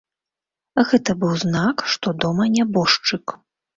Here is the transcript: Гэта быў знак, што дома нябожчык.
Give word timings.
Гэта 0.91 1.15
быў 1.23 1.33
знак, 1.43 1.85
што 1.97 2.07
дома 2.25 2.43
нябожчык. 2.59 3.25